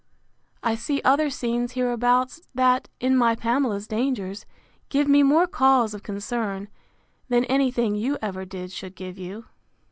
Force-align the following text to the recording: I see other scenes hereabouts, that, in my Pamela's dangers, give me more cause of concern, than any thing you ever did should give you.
I 0.63 0.73
see 0.73 0.99
other 1.03 1.29
scenes 1.29 1.73
hereabouts, 1.73 2.41
that, 2.55 2.89
in 2.99 3.15
my 3.15 3.35
Pamela's 3.35 3.87
dangers, 3.87 4.47
give 4.89 5.07
me 5.07 5.21
more 5.21 5.45
cause 5.45 5.93
of 5.93 6.01
concern, 6.01 6.69
than 7.29 7.45
any 7.45 7.69
thing 7.69 7.93
you 7.93 8.17
ever 8.19 8.43
did 8.43 8.71
should 8.71 8.95
give 8.95 9.19
you. 9.19 9.45